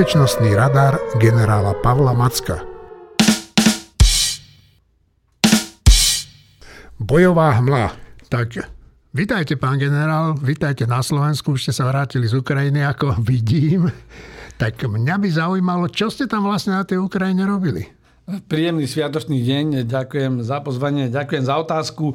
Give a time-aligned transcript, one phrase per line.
[0.00, 2.64] bezpečnostný radar generála Pavla Macka.
[6.96, 7.92] Bojová hmla.
[8.32, 8.64] Tak
[9.12, 13.92] Vítajte, pán generál, vítajte na Slovensku, už ste sa vrátili z Ukrajiny, ako vidím.
[14.56, 17.84] Tak mňa by zaujímalo, čo ste tam vlastne na tej Ukrajine robili?
[18.28, 22.14] Príjemný sviatočný deň, ďakujem za pozvanie, ďakujem za otázku.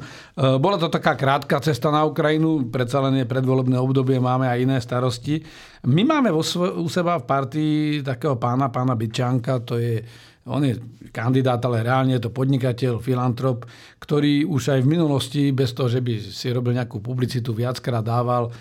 [0.56, 4.78] bola to taká krátka cesta na Ukrajinu, predsa len je predvolebné obdobie, máme aj iné
[4.80, 5.44] starosti.
[5.84, 6.40] My máme vo,
[6.80, 10.00] u seba v partii takého pána, pána Byčanka, to je
[10.46, 10.78] on je
[11.10, 13.66] kandidát, ale reálne je to podnikateľ, filantrop,
[13.98, 18.54] ktorý už aj v minulosti, bez toho, že by si robil nejakú publicitu, viackrát dával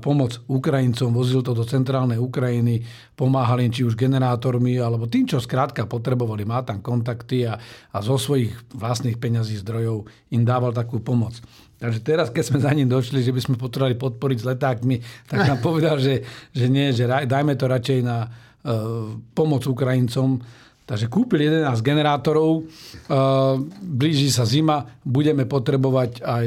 [0.00, 2.80] pomoc Ukrajincom, vozil to do centrálnej Ukrajiny,
[3.12, 6.48] pomáhal im či už generátormi, alebo tým, čo skrátka potrebovali.
[6.48, 7.60] Má tam kontakty a,
[7.92, 11.36] a zo svojich vlastných peňazí, zdrojov im dával takú pomoc.
[11.78, 14.96] Takže teraz, keď sme za ním došli, že by sme potrebovali podporiť s letákmi,
[15.28, 16.24] tak nám povedal, že,
[16.56, 20.40] že nie, že dajme to radšej na uh, pomoc Ukrajincom.
[20.88, 26.46] Takže kúpil 11 generátorov, uh, blíži sa zima, budeme potrebovať aj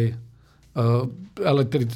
[0.76, 1.08] uh,
[1.42, 1.88] elektri-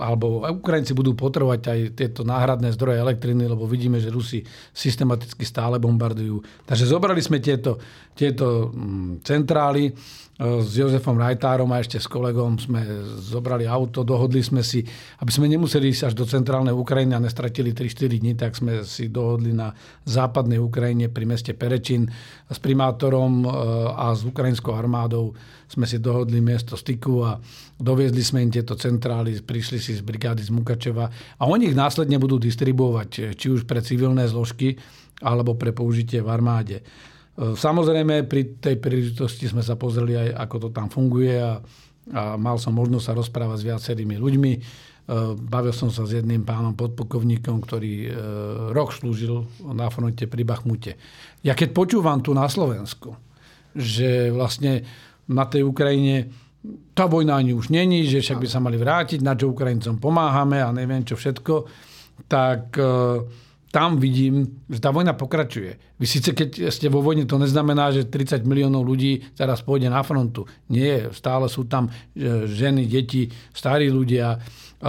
[0.00, 4.40] alebo Ukrajinci budú potrebovať aj tieto náhradné zdroje elektriny, lebo vidíme, že Rusi
[4.72, 6.40] systematicky stále bombardujú.
[6.64, 7.76] Takže zobrali sme tieto,
[8.20, 9.96] tieto mm, centrály,
[10.40, 12.80] s Jozefom Rajtárom a ešte s kolegom sme
[13.20, 14.80] zobrali auto, dohodli sme si,
[15.20, 19.12] aby sme nemuseli ísť až do centrálnej Ukrajiny a nestratili 3-4 dní, tak sme si
[19.12, 19.76] dohodli na
[20.08, 22.08] západnej Ukrajine pri meste Perečin
[22.48, 23.46] s primátorom e,
[23.92, 25.36] a s ukrajinskou armádou
[25.68, 27.36] sme si dohodli miesto styku a
[27.76, 31.04] doviezli sme im tieto centrály, prišli si z brigády z Mukačeva
[31.36, 34.72] a oni ich následne budú distribuovať či už pre civilné zložky
[35.20, 36.80] alebo pre použitie v armáde.
[37.40, 41.56] E, samozrejme, pri tej príležitosti sme sa pozreli aj, ako to tam funguje a,
[42.12, 44.52] a mal som možnosť sa rozprávať s viacerými ľuďmi.
[44.52, 44.60] E,
[45.40, 48.10] bavil som sa s jedným pánom podpukovníkom, ktorý e,
[48.76, 51.00] rok slúžil na fronte pri Bachmute.
[51.40, 53.16] Ja keď počúvam tu na Slovensku,
[53.72, 54.84] že vlastne
[55.24, 56.28] na tej Ukrajine
[56.92, 60.60] tá vojna ani už není, že však by sa mali vrátiť, na čo Ukrajincom pomáhame
[60.60, 61.64] a neviem čo všetko,
[62.28, 62.76] tak
[63.70, 65.78] tam vidím, že tá vojna pokračuje.
[65.94, 70.02] Vy síce, keď ste vo vojne, to neznamená, že 30 miliónov ľudí teraz pôjde na
[70.02, 70.42] frontu.
[70.66, 74.42] Nie, stále sú tam e, ženy, deti, starí ľudia.
[74.82, 74.88] A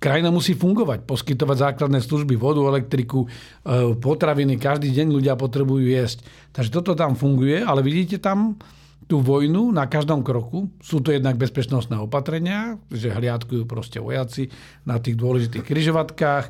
[0.00, 4.56] krajina musí fungovať, poskytovať základné služby, vodu, elektriku, e, potraviny.
[4.56, 6.24] Každý deň ľudia potrebujú jesť.
[6.56, 8.56] Takže toto tam funguje, ale vidíte tam
[9.04, 10.72] tú vojnu na každom kroku.
[10.80, 14.48] Sú to jednak bezpečnostné opatrenia, že hliadkujú proste vojaci
[14.88, 16.44] na tých dôležitých kryžovatkách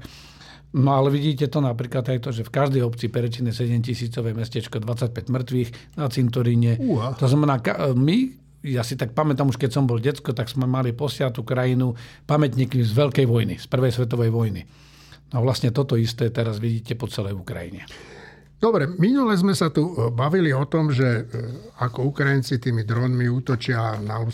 [0.74, 4.82] No ale vidíte to napríklad aj to, že v každej obci Perečine 7 tisícové mestečko,
[4.82, 6.82] 25 mŕtvych na cintoríne.
[7.14, 7.62] To znamená,
[7.94, 8.16] my,
[8.66, 11.94] ja si tak pamätám už keď som bol decko, tak sme mali posiatú krajinu
[12.26, 14.66] pamätníky z Veľkej vojny, z Prvej svetovej vojny.
[15.30, 17.86] No vlastne toto isté teraz vidíte po celej Ukrajine.
[18.64, 21.22] Dobre, minule sme sa tu e, bavili o tom, že e,
[21.84, 24.24] ako Ukrajinci tými dronmi útočia na,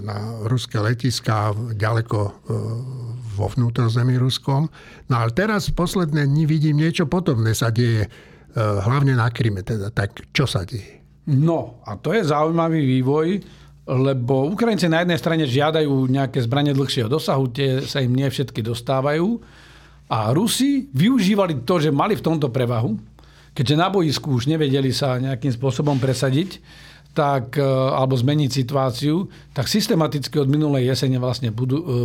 [0.00, 0.16] na
[0.48, 2.30] ruské letiská ďaleko e,
[3.36, 4.72] vo vnútrozemí ruskom.
[5.12, 8.08] No ale teraz posledné dni vidím niečo podobné sa deje,
[8.54, 9.66] hlavne na Kryme.
[9.66, 11.02] Teda, tak čo sa deje?
[11.28, 13.42] No a to je zaujímavý vývoj,
[13.90, 18.62] lebo Ukrajinci na jednej strane žiadajú nejaké zbranie dlhšieho dosahu, tie sa im nie všetky
[18.62, 19.42] dostávajú.
[20.08, 23.13] A Rusi využívali to, že mali v tomto prevahu,
[23.54, 26.58] keďže na boisku už nevedeli sa nejakým spôsobom presadiť,
[27.14, 27.62] tak, e,
[27.94, 32.04] alebo zmeniť situáciu, tak systematicky od minulej jesene vlastne budu, e,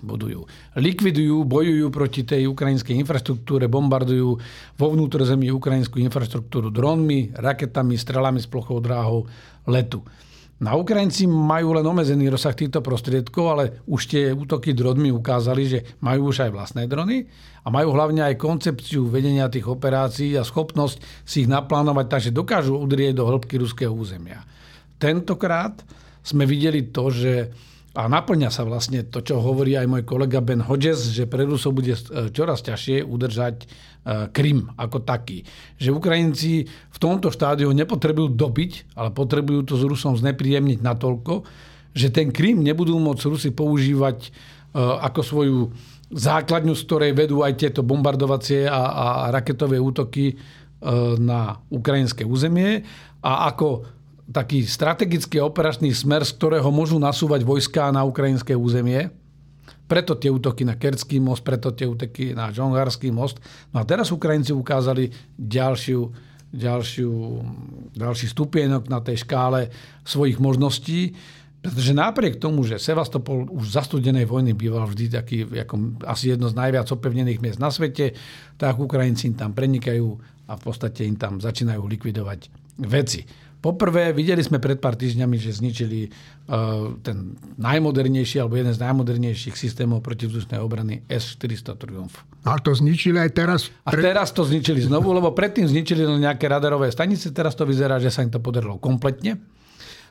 [0.00, 0.48] budujú.
[0.80, 4.30] Likvidujú, bojujú proti tej ukrajinskej infraštruktúre, bombardujú
[4.76, 9.28] vo vnútrozemí ukrajinskú infraštruktúru dronmi, raketami, strelami s plochou dráhou
[9.68, 10.04] letu.
[10.62, 15.78] Na Ukrajinci majú len obmedzený rozsah týchto prostriedkov, ale už tie útoky dronmi ukázali, že
[15.98, 17.26] majú už aj vlastné drony
[17.66, 22.78] a majú hlavne aj koncepciu vedenia tých operácií a schopnosť si ich naplánovať, takže dokážu
[22.78, 24.46] udrieť do hĺbky ruského územia.
[24.94, 25.82] Tentokrát
[26.22, 27.50] sme videli to, že
[27.94, 31.78] a naplňa sa vlastne to, čo hovorí aj môj kolega Ben Hodges, že pre Rusov
[31.78, 31.94] bude
[32.34, 33.66] čoraz ťažšie udržať e,
[34.34, 35.46] Krym ako taký.
[35.78, 41.46] Že Ukrajinci v tomto štádiu nepotrebujú dobiť, ale potrebujú to s Rusom znepríjemniť natoľko,
[41.94, 44.28] že ten Krym nebudú môcť Rusi používať e,
[44.82, 45.58] ako svoju
[46.10, 50.34] základňu, z ktorej vedú aj tieto bombardovacie a, a raketové útoky e,
[51.22, 52.82] na ukrajinské územie
[53.22, 53.93] a ako
[54.30, 59.12] taký strategický operačný smer, z ktorého môžu nasúvať vojská na ukrajinské územie.
[59.84, 63.36] Preto tie útoky na Kerský most, preto tie útoky na Žongarský most.
[63.68, 66.08] No a teraz Ukrajinci ukázali ďalšiu,
[66.56, 67.12] ďalšiu,
[67.92, 69.68] ďalší stupienok na tej škále
[70.08, 71.12] svojich možností.
[71.60, 76.48] Pretože napriek tomu, že Sevastopol už za studenej vojny býval vždy taký, ako asi jedno
[76.48, 78.16] z najviac opevnených miest na svete,
[78.60, 80.08] tak Ukrajinci im tam prenikajú
[80.48, 82.40] a v podstate im tam začínajú likvidovať
[82.84, 83.43] veci.
[83.64, 89.56] Poprvé, videli sme pred pár týždňami, že zničili uh, ten najmodernejší alebo jeden z najmodernejších
[89.56, 92.12] systémov protivzdušnej obrany S-400 Triumph.
[92.44, 93.72] A to zničili aj teraz?
[93.88, 97.96] A teraz to zničili znovu, lebo predtým zničili len nejaké radarové stanice, teraz to vyzerá,
[97.96, 99.40] že sa im to podarilo kompletne.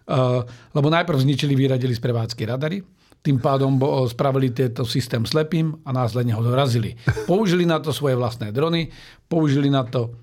[0.09, 0.41] Uh,
[0.73, 2.81] lebo najprv zničili, vyradili z prevádzky radary,
[3.23, 3.79] tým pádom
[4.11, 6.99] spravili tento systém slepým a následne ho dorazili.
[7.23, 8.91] Použili na to svoje vlastné drony,
[9.31, 10.19] použili na to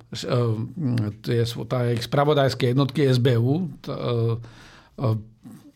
[1.25, 3.63] tie, tá ich spravodajské jednotky SBU, e,
[5.01, 5.07] e,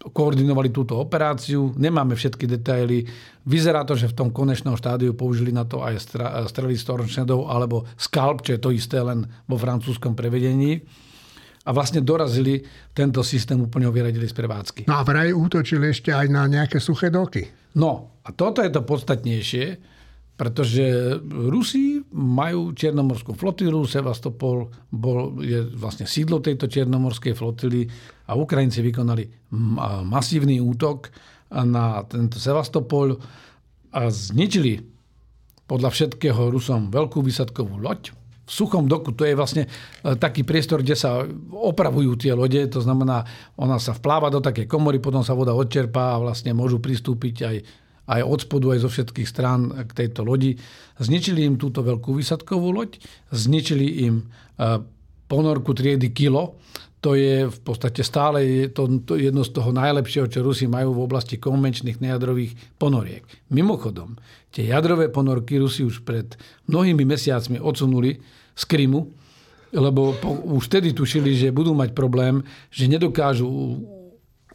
[0.05, 1.73] koordinovali túto operáciu.
[1.81, 3.09] Nemáme všetky detaily.
[3.49, 6.13] Vyzerá to, že v tom konečnom štádiu použili na to aj
[6.53, 10.85] strely Storm Shadow alebo Scalp, čo je to isté len vo francúzskom prevedení
[11.65, 12.61] a vlastne dorazili
[12.93, 14.81] tento systém úplne vyradili z prevádzky.
[14.85, 17.49] No a vraj útočili ešte aj na nejaké suché doky.
[17.81, 19.65] No a toto je to podstatnejšie,
[20.35, 20.83] pretože
[21.31, 27.87] Rusi majú Černomorskú flotilu, Sevastopol bol, je vlastne sídlo tejto Černomorskej flotily
[28.29, 29.25] a Ukrajinci vykonali
[30.05, 31.09] masívny útok
[31.55, 33.15] na tento Sevastopol
[33.95, 34.83] a zničili
[35.71, 38.11] podľa všetkého Rusom veľkú vysadkovú loď,
[38.45, 39.17] v suchom doku.
[39.17, 39.69] To je vlastne e,
[40.17, 42.61] taký priestor, kde sa opravujú tie lode.
[42.69, 43.25] To znamená,
[43.57, 47.57] ona sa vpláva do také komory, potom sa voda odčerpá a vlastne môžu pristúpiť aj,
[48.13, 50.61] aj od spodu, aj zo všetkých strán k tejto lodi.
[51.01, 53.01] Zničili im túto veľkú výsadkovú loď,
[53.33, 54.25] zničili im e,
[55.25, 56.61] ponorku triedy kilo,
[57.05, 60.97] to je v podstate stále je to, to jedno z toho najlepšieho, čo Rusi majú
[60.97, 63.29] v oblasti konvenčných nejadrových ponoriek.
[63.53, 64.17] Mimochodom,
[64.49, 66.33] tie jadrové ponorky Rusi už pred
[66.65, 68.17] mnohými mesiacmi odsunuli
[68.57, 69.05] z Krymu,
[69.77, 72.41] lebo po, už vtedy tušili, že budú mať problém,
[72.73, 73.53] že nedokážu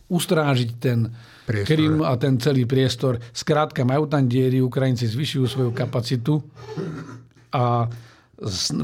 [0.09, 1.05] ustrážiť ten
[1.45, 1.69] priestor.
[1.69, 3.21] Krym a ten celý priestor.
[3.29, 6.41] Skrátka, majú tam diery, Ukrajinci zvyšujú svoju kapacitu
[7.53, 7.85] a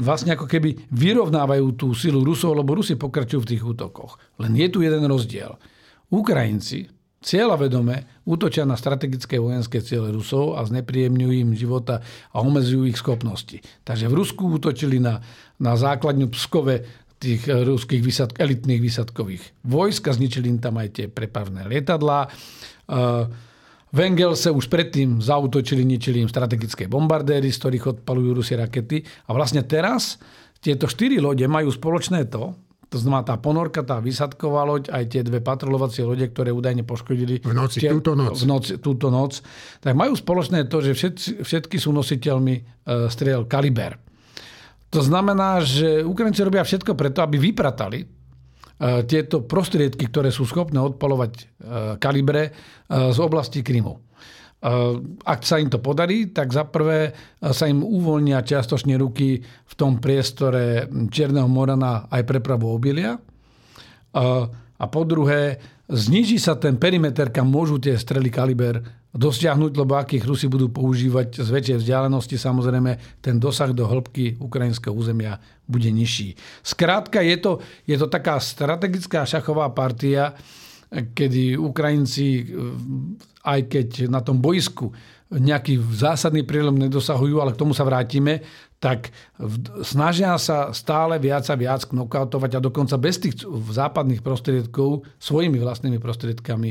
[0.00, 4.20] vlastne ako keby vyrovnávajú tú silu Rusov, lebo Rusi pokračujú v tých útokoch.
[4.36, 5.56] Len je tu jeden rozdiel.
[6.12, 6.92] Ukrajinci
[7.24, 13.58] cieľavedome útočia na strategické vojenské ciele Rusov a znepríjemňujú im života a omezujú ich schopnosti.
[13.82, 15.18] Takže v Rusku útočili na,
[15.58, 16.86] na základňu Pskove
[17.16, 22.28] tých ruských vysadk, elitných výsadkových vojsk a zničili im tam aj tie prepravné lietadlá.
[22.86, 23.26] Uh,
[23.96, 29.00] v Engelse už predtým zautočili, ničili im strategické bombardéry, z ktorých odpalujú Rusi rakety.
[29.24, 30.20] A vlastne teraz
[30.60, 32.52] tieto štyri lode majú spoločné to,
[32.86, 37.42] to znamená tá ponorka, tá vysadková loď, aj tie dve patrolovacie lode, ktoré údajne poškodili
[37.42, 38.38] v noci, tie, túto noc.
[38.38, 39.42] V noci, túto noc,
[39.82, 42.62] tak majú spoločné to, že všetci, všetky sú nositeľmi e,
[43.10, 43.98] striel Kaliber.
[44.94, 48.06] To znamená, že Ukrajinci robia všetko preto, aby vypratali
[49.08, 51.44] tieto prostriedky, ktoré sú schopné odpalovať e,
[51.96, 52.50] kalibre e,
[53.12, 54.04] z oblasti Krymu.
[55.22, 60.00] Ak sa im to podarí, tak za prvé sa im uvoľnia čiastočne ruky v tom
[60.02, 63.14] priestore Čierneho mora na aj prepravu obilia.
[64.76, 65.56] A po druhé,
[65.88, 68.84] zniží sa ten perimeter, kam môžu tie strely kaliber
[69.16, 74.92] dosiahnuť, lebo akých Rusi budú používať z väčšej vzdialenosti, samozrejme ten dosah do hĺbky ukrajinského
[74.92, 76.36] územia bude nižší.
[76.60, 77.52] Skrátka, je to,
[77.88, 80.36] je to taká strategická šachová partia,
[80.92, 82.54] kedy Ukrajinci,
[83.42, 84.92] aj keď na tom boisku
[85.26, 88.46] nejaký zásadný prílom nedosahujú, ale k tomu sa vrátime,
[88.78, 89.10] tak
[89.82, 93.42] snažia sa stále viac a viac knockoutovať a dokonca bez tých
[93.72, 96.70] západných prostriedkov svojimi vlastnými prostriedkami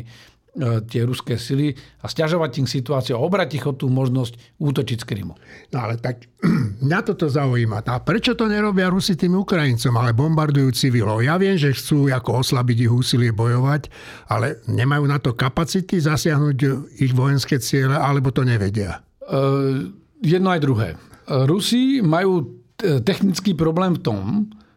[0.88, 5.06] tie ruské sily a stiažovať tým situáciu a obrať ich o tú možnosť útočiť z
[5.06, 5.36] Krymu.
[5.76, 6.32] No ale tak
[6.86, 7.84] mňa toto zaujíma.
[7.84, 11.20] A prečo to nerobia Rusi tým Ukrajincom, ale bombardujú civilov?
[11.20, 13.92] Ja viem, že chcú ako oslabiť ich úsilie bojovať,
[14.32, 16.58] ale nemajú na to kapacity zasiahnuť
[17.04, 19.04] ich vojenské ciele, alebo to nevedia?
[19.28, 19.92] Uh,
[20.24, 20.90] jedno aj druhé.
[21.26, 24.24] Rusi majú technický problém v tom,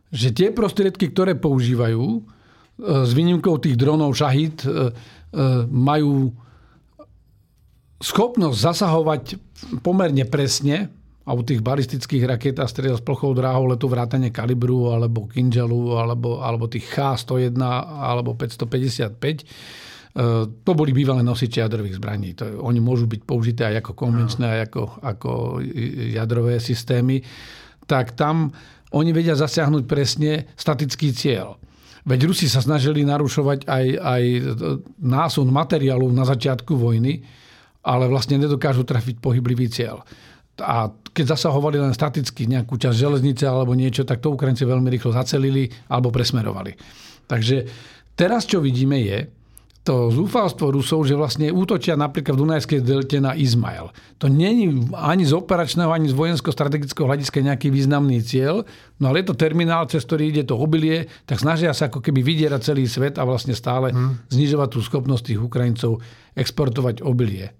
[0.09, 2.25] že tie prostriedky, ktoré používajú,
[2.79, 4.63] s výnimkou tých dronov Šahid,
[5.29, 6.33] E, majú
[8.01, 9.23] schopnosť zasahovať
[9.85, 10.89] pomerne presne
[11.29, 16.01] a u tých balistických raket a striel s plochou dráhou letu vrátane kalibru alebo Kinjalu
[16.01, 19.45] alebo, alebo tých H-101 alebo 555 e,
[20.49, 22.33] to boli bývalé nosiče jadrových zbraní.
[22.41, 25.31] To, oni môžu byť použité aj ako konvenčné, aj ako, ako
[26.17, 27.21] jadrové systémy.
[27.85, 28.49] Tak tam
[28.97, 31.61] oni vedia zasiahnuť presne statický cieľ.
[32.09, 34.23] Veď Rusi sa snažili narušovať aj, aj
[34.97, 37.21] násun materiálu na začiatku vojny,
[37.85, 40.01] ale vlastne nedokážu trafiť pohyblivý cieľ.
[40.59, 45.13] A keď zasahovali len staticky nejakú časť železnice alebo niečo, tak to Ukrajinci veľmi rýchlo
[45.13, 46.73] zacelili alebo presmerovali.
[47.29, 47.57] Takže
[48.17, 49.38] teraz, čo vidíme, je,
[49.89, 53.89] to zúfalstvo Rusov, že vlastne útočia napríklad v Dunajskej delte na Izmael.
[54.21, 58.69] To není ani z operačného, ani z vojensko-strategického hľadiska nejaký významný cieľ,
[59.01, 62.21] no ale je to terminál, cez ktorý ide to obilie, tak snažia sa ako keby
[62.21, 64.29] vydierať celý svet a vlastne stále hmm.
[64.29, 66.05] znižovať tú schopnosť tých Ukrajincov
[66.37, 67.57] exportovať obilie.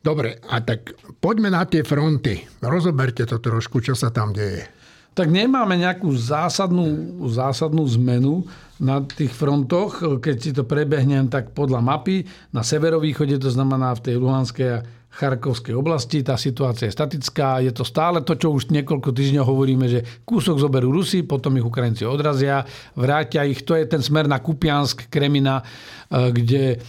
[0.00, 2.40] Dobre, a tak poďme na tie fronty.
[2.64, 4.64] Rozoberte to trošku, čo sa tam deje.
[5.12, 8.48] Tak nemáme nejakú zásadnú, zásadnú zmenu
[8.80, 10.00] na tých frontoch.
[10.00, 12.24] Keď si to prebehnem, tak podľa mapy
[12.56, 16.22] na severovýchode, to znamená v tej Luhanskej a Charkovskej oblasti.
[16.22, 17.60] Tá situácia je statická.
[17.60, 21.66] Je to stále to, čo už niekoľko týždňov hovoríme, že kúsok zoberú Rusi, potom ich
[21.66, 22.62] Ukrajinci odrazia,
[22.94, 23.66] vrátia ich.
[23.66, 26.80] To je ten smer na Kupiansk, Kremina, eh, kde eh,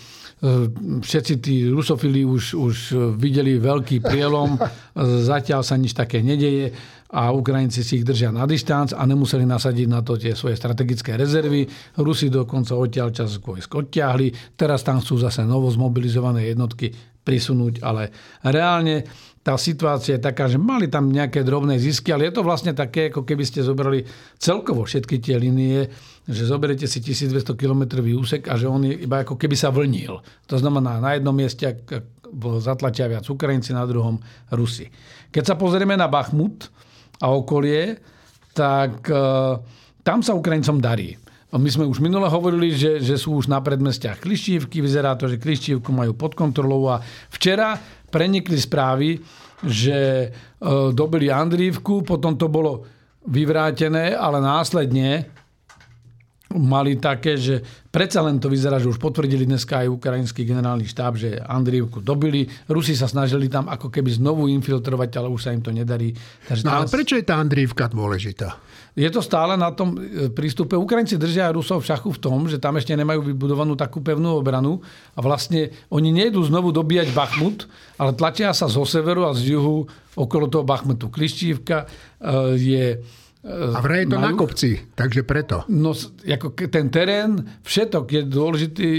[1.01, 2.77] všetci tí rusofili už, už
[3.17, 4.55] videli veľký prielom.
[5.01, 6.71] Zatiaľ sa nič také nedeje
[7.11, 11.19] a Ukrajinci si ich držia na distanc a nemuseli nasadiť na to tie svoje strategické
[11.19, 11.67] rezervy.
[11.99, 14.55] Rusi dokonca odtiaľ čas vojsk odtiahli.
[14.55, 16.87] Teraz tam sú zase novo zmobilizované jednotky
[17.21, 18.09] prisunúť, ale
[18.47, 19.03] reálne
[19.41, 23.09] tá situácia je taká, že mali tam nejaké drobné zisky, ale je to vlastne také,
[23.09, 24.05] ako keby ste zobrali
[24.37, 25.89] celkovo všetky tie linie,
[26.29, 30.21] že zoberete si 1200 km úsek a že on je iba ako keby sa vlnil.
[30.45, 31.65] To znamená, na jednom mieste
[32.61, 34.21] zatlačia viac Ukrajinci, na druhom
[34.53, 34.87] Rusi.
[35.33, 36.69] Keď sa pozrieme na Bachmut,
[37.21, 37.95] a okolie,
[38.51, 39.23] tak e,
[40.01, 41.15] tam sa Ukrajincom darí.
[41.51, 44.79] My sme už minule hovorili, že, že sú už na predmestiach Kliščívky.
[44.79, 46.87] Vyzerá to, že Kliščívku majú pod kontrolou.
[46.87, 47.75] A včera
[48.07, 49.19] prenikli správy,
[49.67, 50.27] že e,
[50.95, 52.87] dobili Andrívku, potom to bolo
[53.27, 55.40] vyvrátené, ale následne
[56.55, 57.59] mali také, že
[57.91, 62.47] predsa len to vyzerá, že už potvrdili dneska aj ukrajinský generálny štáb, že Andrievku dobili.
[62.67, 66.11] Rusi sa snažili tam ako keby znovu infiltrovať, ale už sa im to nedarí.
[66.47, 68.59] Takže no, ale prečo je tá Andrievka dôležitá?
[68.91, 70.75] Je to stále na tom e, prístupe.
[70.75, 74.83] Ukrajinci držia Rusov v šachu v tom, že tam ešte nemajú vybudovanú takú pevnú obranu
[75.15, 79.87] a vlastne oni nejdú znovu dobíjať Bachmut, ale tlačia sa zo severu a z juhu
[80.11, 81.07] okolo toho Bachmutu.
[81.07, 81.85] Kliščívka e,
[82.59, 82.85] je
[83.41, 85.65] a vraj je to majú, na kopci, takže preto.
[85.65, 88.89] No, ako ten terén, všetok je dôležitý,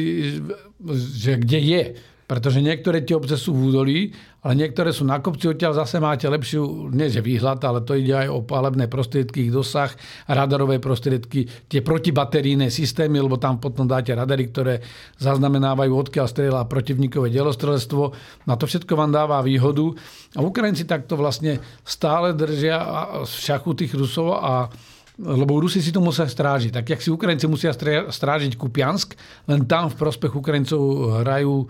[1.14, 1.84] že kde je.
[2.32, 3.98] Pretože niektoré tie obce sú v údolí,
[4.40, 8.24] ale niektoré sú na kopci, odtiaľ zase máte lepšiu, nie že výhľad, ale to ide
[8.24, 9.92] aj o palebné prostriedky, ich dosah,
[10.24, 14.80] radarové prostriedky, tie protibaterijné systémy, lebo tam potom dáte radary, ktoré
[15.20, 18.16] zaznamenávajú, odkiaľ strieľa protivníkové delostrelectvo.
[18.48, 19.92] Na to všetko vám dáva výhodu.
[20.32, 22.80] A Ukrajinci takto vlastne stále držia
[23.28, 24.72] v šachu tých Rusov a
[25.20, 26.72] lebo Rusi si to musia strážiť.
[26.72, 27.76] Tak jak si Ukrajinci musia
[28.08, 29.12] strážiť Kupiansk,
[29.44, 30.80] len tam v prospech Ukrajincov
[31.20, 31.68] hrajú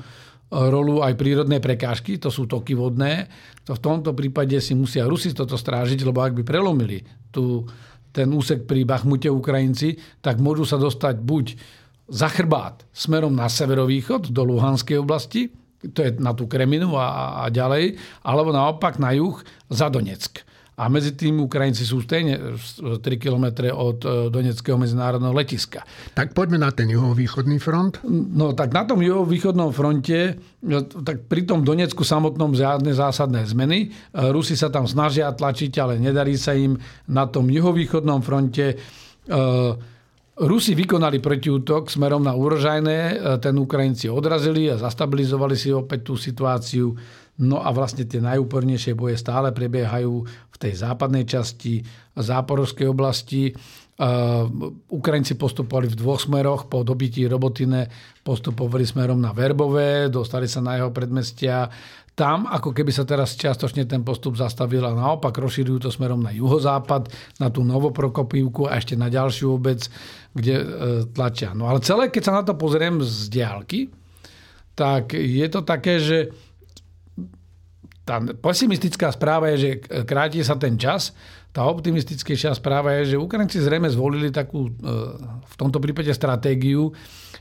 [0.52, 3.32] rolu aj prírodné prekážky, to sú toky vodné.
[3.64, 7.00] To v tomto prípade si musia Rusi toto strážiť, lebo ak by prelomili
[7.32, 7.64] tu,
[8.12, 11.56] ten úsek pri Bachmute Ukrajinci, tak môžu sa dostať buď
[12.12, 15.48] za chrbát smerom na severovýchod do Luhanskej oblasti,
[15.82, 19.40] to je na tú Kreminu a, a ďalej, alebo naopak na juh
[19.72, 20.44] za Donetsk.
[20.72, 25.84] A medzi tým Ukrajinci sú stejne 3 km od e, Doneckého medzinárodného letiska.
[26.16, 28.00] Tak poďme na ten juhovýchodný front.
[28.08, 33.78] No tak na tom juhovýchodnom fronte, e, tak pri tom Donecku samotnom žiadne zásadné zmeny.
[33.84, 33.88] E,
[34.32, 36.80] Rusi sa tam snažia tlačiť, ale nedarí sa im.
[37.04, 38.80] Na tom juhovýchodnom fronte
[40.32, 42.98] Rusi vykonali protiútok smerom na Úrožajné,
[43.38, 46.90] ten Ukrajinci odrazili a zastabilizovali si opäť tú situáciu.
[47.40, 51.80] No a vlastne tie najúpornejšie boje stále prebiehajú v tej západnej časti
[52.12, 53.56] záporovskej oblasti.
[54.92, 56.68] Ukrajinci postupovali v dvoch smeroch.
[56.68, 57.88] Po dobití Robotine
[58.20, 61.72] postupovali smerom na Verbové, dostali sa na jeho predmestia.
[62.12, 66.28] Tam, ako keby sa teraz čiastočne ten postup zastavil a naopak rozšírujú to smerom na
[66.36, 67.08] juhozápad,
[67.40, 69.88] na tú Novoprokopívku a ešte na ďalšiu obec,
[70.36, 70.64] kde e,
[71.08, 71.56] tlačia.
[71.56, 73.88] No ale celé, keď sa na to pozriem z diálky,
[74.76, 76.36] tak je to také, že
[78.12, 79.70] tá pesimistická správa je, že
[80.04, 81.16] kráti sa ten čas.
[81.48, 84.72] Tá optimistickejšia správa je, že Ukrajinci zrejme zvolili takú, e,
[85.40, 86.92] v tomto prípade stratégiu,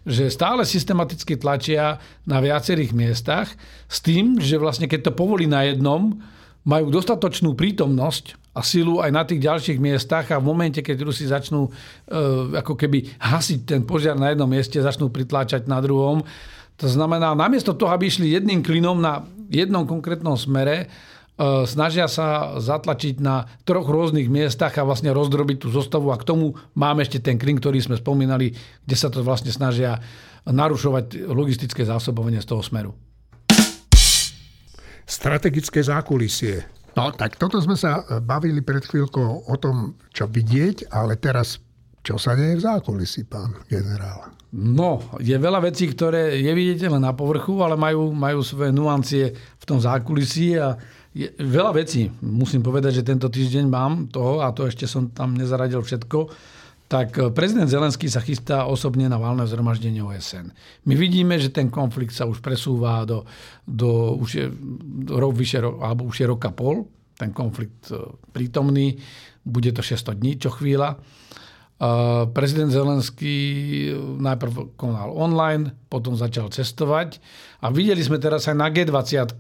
[0.08, 3.52] že stále systematicky tlačia na viacerých miestach
[3.92, 6.16] s tým, že vlastne keď to povolí na jednom,
[6.64, 11.28] majú dostatočnú prítomnosť a silu aj na tých ďalších miestach a v momente, keď Rusi
[11.28, 11.72] začnú e,
[12.64, 16.24] ako keby hasiť ten požiar na jednom mieste, začnú pritláčať na druhom,
[16.80, 19.22] to znamená, namiesto toho, aby išli jedným klinom na
[19.52, 20.88] jednom konkrétnom smere, e,
[21.68, 26.56] snažia sa zatlačiť na troch rôznych miestach a vlastne rozdrobiť tú zostavu a k tomu
[26.74, 28.56] máme ešte ten klin, ktorý sme spomínali,
[28.88, 30.00] kde sa to vlastne snažia
[30.48, 32.92] narušovať logistické zásobovanie z toho smeru.
[35.06, 36.66] Strategické zákulisie.
[36.96, 41.60] No tak toto sme sa bavili pred chvíľkou o tom, čo vidieť, ale teraz
[42.02, 44.41] čo sa deje v zákulisí, pán generál?
[44.52, 49.32] No, je veľa vecí, ktoré je vidieť len na povrchu, ale majú, majú svoje nuancie
[49.32, 50.76] v tom zákulisí a
[51.16, 52.12] je veľa vecí.
[52.20, 56.20] Musím povedať, že tento týždeň mám toho, a to ešte som tam nezaradil všetko,
[56.92, 60.52] tak prezident Zelenský sa chystá osobne na válne zhromaždenie OSN.
[60.84, 63.24] My vidíme, že ten konflikt sa už presúva do,
[63.64, 64.52] do už je,
[65.08, 66.84] rok, vyše, alebo už je roka pol,
[67.16, 69.00] ten konflikt e, prítomný,
[69.48, 71.00] bude to 600 dní, čo chvíľa.
[72.38, 73.34] Prezident Zelenský
[74.22, 77.18] najprv konal online, potom začal cestovať
[77.58, 79.34] a videli sme teraz aj na G20,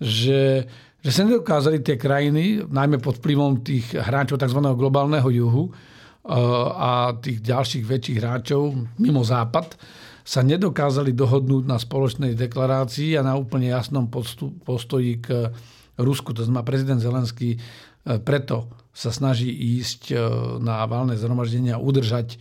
[0.00, 0.64] že,
[1.04, 4.64] že sa nedokázali tie krajiny, najmä pod vplyvom tých hráčov tzv.
[4.64, 5.68] globálneho juhu
[6.72, 9.76] a tých ďalších väčších hráčov mimo západ,
[10.24, 14.08] sa nedokázali dohodnúť na spoločnej deklarácii a na úplne jasnom
[14.64, 15.52] postoji k
[15.96, 16.36] Rusku.
[16.36, 17.58] To znamená, prezident Zelenský e,
[18.20, 19.46] preto sa snaží
[19.78, 20.14] ísť e,
[20.58, 22.36] na valné zhromaždenia udržať e,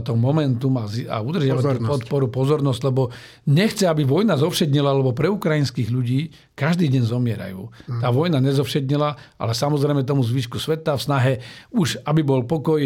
[0.00, 3.12] to momentum a, a udržiavať tú podporu, pozornosť, lebo
[3.44, 7.62] nechce, aby vojna zovšednila, lebo pre ukrajinských ľudí každý deň zomierajú.
[8.00, 8.16] Tá mhm.
[8.16, 11.32] vojna nezovšednila, ale samozrejme tomu zvyšku sveta v snahe
[11.68, 12.80] už, aby bol pokoj,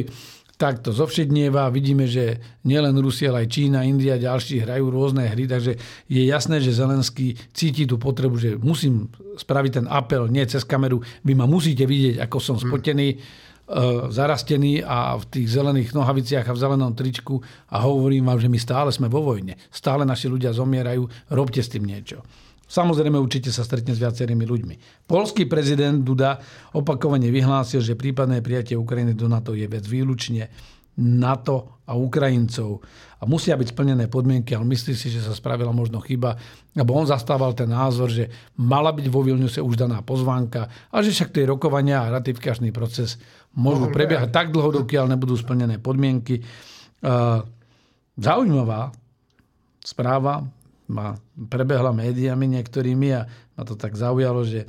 [0.54, 1.66] tak to zovšednieva.
[1.74, 5.74] Vidíme, že nielen Rusia, ale aj Čína, India a ďalší hrajú rôzne hry, takže
[6.06, 11.02] je jasné, že Zelenský cíti tú potrebu, že musím spraviť ten apel, nie cez kameru,
[11.26, 12.64] vy ma musíte vidieť, ako som hmm.
[12.70, 14.14] spotený, hmm.
[14.14, 17.42] zarastený a v tých zelených nohaviciach a v zelenom tričku
[17.74, 19.58] a hovorím vám, že my stále sme vo vojne.
[19.74, 22.22] Stále naši ľudia zomierajú, robte s tým niečo.
[22.74, 25.06] Samozrejme, určite sa stretne s viacerými ľuďmi.
[25.06, 26.42] Polský prezident Duda
[26.74, 30.50] opakovane vyhlásil, že prípadné prijatie Ukrajiny do NATO je vec výlučne
[30.98, 32.82] NATO a Ukrajincov.
[33.18, 36.34] A musia byť splnené podmienky, ale myslí si, že sa spravila možno chyba,
[36.74, 38.26] lebo on zastával ten názor, že
[38.58, 43.22] mala byť vo Vilniuse už daná pozvánka a že však tie rokovania a ratifikačný proces
[43.54, 46.42] môžu prebiehať tak dlho, dokiaľ nebudú splnené podmienky.
[48.18, 48.90] Zaujímavá
[49.82, 50.42] správa,
[50.90, 54.68] ma prebehla médiami niektorými a ma to tak zaujalo, že e,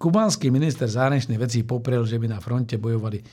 [0.00, 3.24] kubánsky minister zahraničných vecí poprel, že by na fronte bojovali e,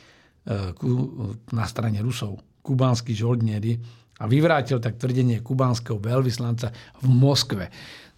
[1.56, 3.80] na strane Rusov, kubánsky žoldnieri
[4.18, 7.66] a vyvrátil tak tvrdenie kubánskeho veľvyslanca v Moskve.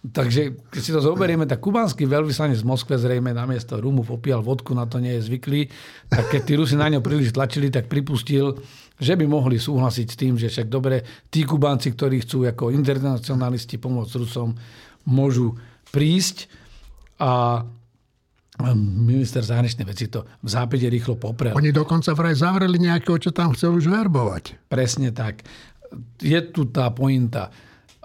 [0.00, 4.72] Takže keď si to zoberieme, tak kubánsky veľvyslanec v Moskve zrejme namiesto rumu popíjal vodku,
[4.72, 5.68] na to nie je zvyklý.
[6.08, 8.56] Tak keď tí Rusi na ňo príliš tlačili, tak pripustil,
[9.00, 11.00] že by mohli súhlasiť s tým, že však dobre,
[11.32, 14.52] tí Kubánci, ktorí chcú ako internacionalisti pomôcť Rusom,
[15.08, 15.56] môžu
[15.88, 16.52] prísť
[17.16, 17.64] a
[18.76, 21.56] minister zahraničnej veci to v zápede rýchlo poprel.
[21.56, 24.68] Oni dokonca vraj zavreli nejakého, čo tam chcel už verbovať.
[24.68, 25.40] Presne tak.
[26.20, 27.48] Je tu tá pointa.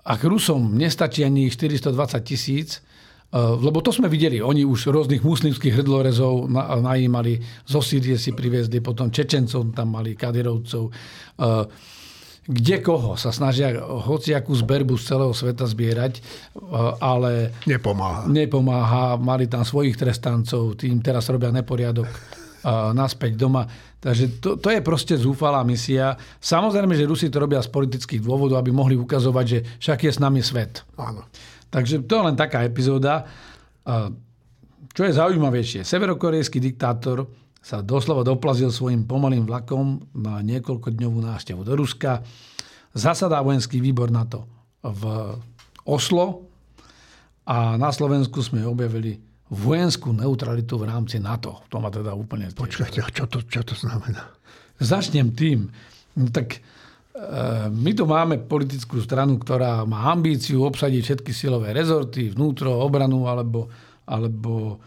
[0.05, 1.91] Ak Rusom nestačí ani 420
[2.23, 2.79] tisíc,
[3.35, 6.47] lebo to sme videli, oni už rôznych muslimských hrdlorezov
[6.79, 10.83] najímali, zo Sýrie si priviezli, potom Čečencov tam mali, Kadirovcov.
[10.87, 11.65] Eh,
[12.45, 16.23] kde koho sa snažia hociakú zberbu z celého sveta zbierať, eh,
[17.01, 18.29] ale nepomáha.
[18.29, 19.19] nepomáha.
[19.19, 22.07] Mali tam svojich trestancov, tým teraz robia neporiadok
[22.97, 23.61] naspäť doma.
[24.01, 26.17] Takže to, to je proste zúfalá misia.
[26.41, 30.19] Samozrejme, že Rusi to robia z politických dôvodov, aby mohli ukazovať, že však je s
[30.21, 30.81] nami svet.
[30.97, 31.25] Áno.
[31.75, 33.27] Takže to je len taká epizóda.
[34.95, 37.27] Čo je zaujímavejšie, severokorejský diktátor
[37.59, 42.23] sa doslova doplazil svojim pomalým vlakom na niekoľkodňovú návštevu do Ruska.
[42.95, 44.47] Zasadá vojenský výbor na to
[44.87, 45.35] v
[45.83, 46.47] Oslo
[47.43, 49.19] a na Slovensku sme objavili
[49.51, 51.67] vojenskú neutralitu v rámci NATO.
[51.67, 52.47] To ma teda úplne...
[52.55, 54.31] Počkajte, čo to, čo to znamená?
[54.79, 55.67] Začnem tým.
[56.15, 56.63] No tak
[57.71, 63.71] my tu máme politickú stranu, ktorá má ambíciu obsadiť všetky silové rezorty, vnútro, obranu alebo,
[64.03, 64.83] alebo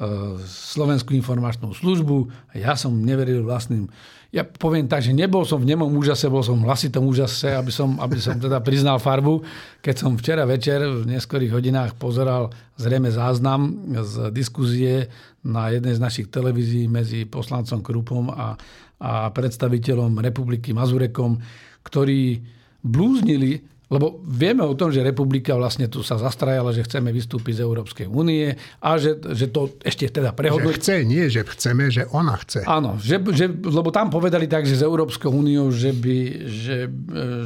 [0.00, 2.32] eh, Slovenskú informačnú službu.
[2.56, 3.92] Ja som neveril vlastným.
[4.32, 7.68] Ja poviem tak, že nebol som v nemom úžase, bol som v hlasitom úžase, aby
[7.68, 9.44] som, aby som teda priznal farbu.
[9.84, 15.12] Keď som včera večer v neskorých hodinách pozeral zrejme záznam z diskuzie
[15.44, 18.58] na jednej z našich televízií medzi poslancom Krupom a,
[19.00, 21.36] a predstaviteľom republiky Mazurekom,
[21.84, 22.40] ktorí
[22.80, 27.64] blúznili, lebo vieme o tom, že republika vlastne tu sa zastrajala, že chceme vystúpiť z
[27.70, 30.74] Európskej únie a že, že to ešte teda prehodnú.
[30.74, 32.66] Že chce, nie, že chceme, že ona chce.
[32.66, 36.18] Áno, že, že, lebo tam povedali tak, že z Európskou úniou, že, by,
[36.50, 36.78] že,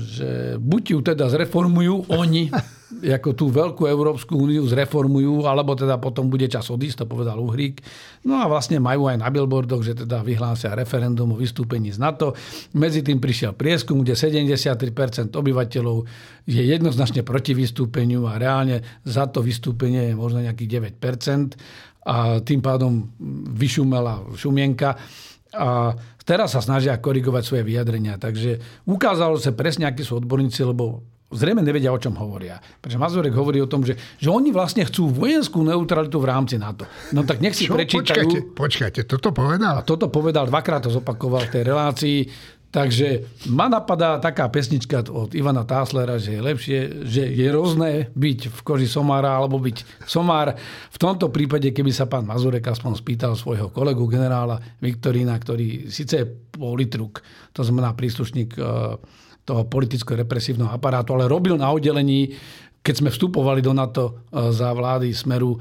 [0.01, 2.49] že buď ju teda zreformujú oni,
[2.91, 7.79] ako tú veľkú Európsku úniu zreformujú, alebo teda potom bude čas odísť, to povedal Uhrík.
[8.27, 12.35] No a vlastne majú aj na billboardoch, že teda vyhlásia referendum o vystúpení z NATO.
[12.75, 15.97] Medzi tým prišiel prieskum, kde 73% obyvateľov
[16.51, 21.55] je jednoznačne proti vystúpeniu a reálne za to vystúpenie je možno nejakých 9%.
[22.01, 23.13] A tým pádom
[23.55, 24.97] vyšumela šumienka.
[25.53, 28.17] A teraz sa snažia korigovať svoje vyjadrenia.
[28.17, 32.59] Takže ukázalo sa presne, akí sú odborníci, lebo zrejme nevedia, o čom hovoria.
[32.83, 36.85] Pretože Mazurek hovorí o tom, že, že oni vlastne chcú vojenskú neutralitu v rámci NATO.
[37.15, 37.79] No tak nech si Čo?
[37.79, 38.03] prečítajú...
[38.03, 39.81] Počkajte, počkajte, toto povedal?
[39.81, 42.19] A toto povedal, dvakrát to zopakoval v tej relácii.
[42.71, 48.41] Takže ma napadá taká pesnička od Ivana Táslera, že je lepšie, že je rôzne byť
[48.47, 50.55] v koži somára alebo byť somár.
[50.95, 56.23] V tomto prípade, keby sa pán Mazurek aspoň spýtal svojho kolegu generála Viktorína, ktorý síce
[56.23, 62.35] je politruk, to znamená príslušník eh, toho politicko-represívneho aparátu, ale robil na oddelení
[62.81, 64.13] keď sme vstupovali do NATO e,
[64.57, 65.59] za vlády Smeru, e,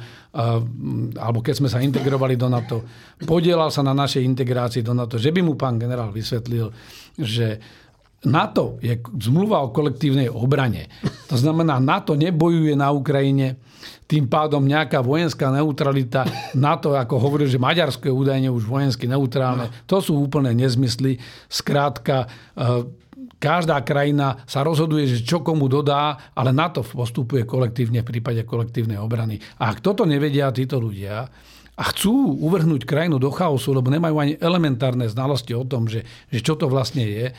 [1.20, 2.88] alebo keď sme sa integrovali do NATO,
[3.28, 6.72] podielal sa na našej integrácii do NATO, že by mu pán generál vysvetlil,
[7.20, 7.60] že
[8.28, 10.92] NATO je zmluva o kolektívnej obrane.
[11.32, 13.56] To znamená, NATO nebojuje na Ukrajine,
[14.10, 16.26] tým pádom nejaká vojenská neutralita,
[16.58, 21.22] NATO, ako hovoril, že Maďarsko je údajne už vojensky neutrálne, to sú úplne nezmysly.
[21.48, 22.28] Skrátka,
[22.58, 23.00] e,
[23.40, 28.44] Každá krajina sa rozhoduje, že čo komu dodá, ale na to postupuje kolektívne v prípade
[28.44, 29.40] kolektívnej obrany.
[29.64, 31.24] A ak toto nevedia títo ľudia,
[31.80, 36.44] a chcú uvrhnúť krajinu do chaosu, lebo nemajú ani elementárne znalosti o tom, že, že
[36.44, 37.32] čo to vlastne je,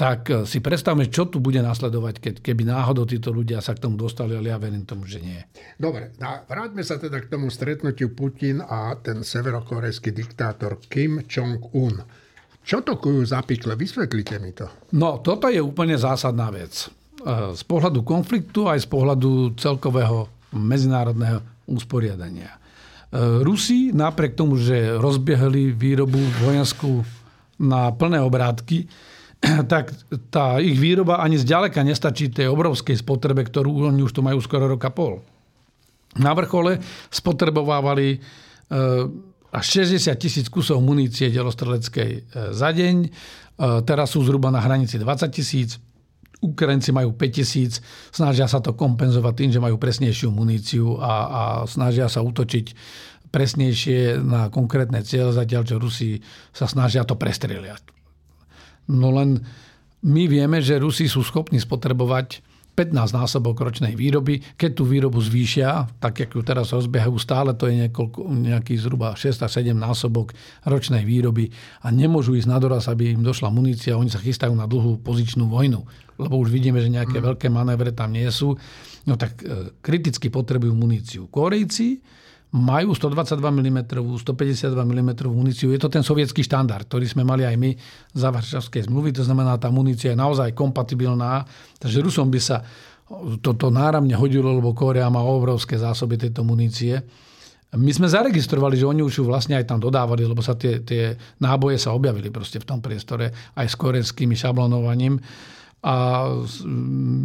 [0.00, 3.84] tak eh, si predstavme, čo tu bude nasledovať, keď, keby náhodou títo ľudia sa k
[3.84, 5.36] tomu dostali, ale ja verím tomu, že nie.
[5.76, 12.00] Dobre, a vráťme sa teda k tomu stretnutiu Putin a ten severokorejský diktátor Kim Jong-un.
[12.64, 13.76] Čo to kujú zapikle?
[13.76, 14.68] Vysvetlite mi to.
[14.96, 16.92] No, toto je úplne zásadná vec.
[17.24, 22.52] E, z pohľadu konfliktu aj z pohľadu celkového medzinárodného usporiadania.
[22.52, 22.58] E,
[23.40, 27.00] Rusi napriek tomu, že rozbiehali výrobu vojenskú
[27.56, 28.88] na plné obrátky,
[29.72, 29.96] tak
[30.28, 34.68] tá ich výroba ani zďaleka nestačí tej obrovskej spotrebe, ktorú oni už tu majú skoro
[34.68, 35.24] roka pol.
[36.18, 38.18] Na vrchole spotrebovávali e,
[39.54, 42.96] až 60 tisíc kusov munície delostreleckej e, za deň.
[43.06, 43.08] E,
[43.86, 45.78] teraz sú zhruba na hranici 20 tisíc.
[46.40, 51.42] Ukrajinci majú 5 tisíc, snažia sa to kompenzovať tým, že majú presnejšiu muníciu a, a
[51.68, 52.72] snažia sa útočiť
[53.28, 56.18] presnejšie na konkrétne cieľe, zatiaľ čo Rusi
[56.50, 57.99] sa snažia to prestreliať.
[58.90, 59.46] No len
[60.02, 62.42] my vieme, že Rusi sú schopní spotrebovať
[62.80, 64.40] 15 násobok ročnej výroby.
[64.56, 69.12] Keď tú výrobu zvýšia, tak jak ju teraz rozbiehajú stále, to je niekoľko, nejaký zhruba
[69.12, 70.32] 6 a 7 násobok
[70.64, 71.52] ročnej výroby
[71.84, 74.00] a nemôžu ísť na doraz, aby im došla munícia.
[74.00, 75.84] Oni sa chystajú na dlhú pozičnú vojnu,
[76.16, 77.24] lebo už vidíme, že nejaké mm.
[77.34, 78.56] veľké manévre tam nie sú.
[79.04, 81.28] No tak e, kriticky potrebujú muníciu.
[81.28, 82.00] Korejci
[82.50, 83.78] majú 122 mm,
[84.18, 85.70] 152 mm muníciu.
[85.70, 87.70] Je to ten sovietský štandard, ktorý sme mali aj my
[88.10, 89.14] za Varšavskej zmluvy.
[89.14, 91.46] To znamená, tá munícia je naozaj kompatibilná.
[91.78, 92.66] Takže Rusom by sa
[93.42, 96.98] toto náramne hodilo, lebo Korea má obrovské zásoby tejto munície.
[97.70, 101.14] My sme zaregistrovali, že oni už ju vlastne aj tam dodávali, lebo sa tie, tie
[101.38, 105.22] náboje sa objavili proste v tom priestore aj s korejským šablonovaním
[105.80, 106.26] a